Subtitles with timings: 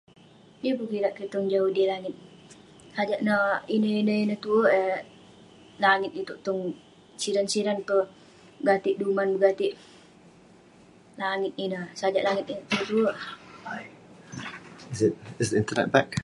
[0.63, 2.15] Yeng pun kirak kik tong joh udey langit,
[2.95, 3.43] tajak neh
[3.75, 4.97] ineh ineh ineh tue eh
[5.83, 6.61] langit itouk tong
[7.21, 8.05] siran siran peh
[8.67, 9.73] gatik duman gatik
[11.21, 12.45] langit ineh, sajak langit.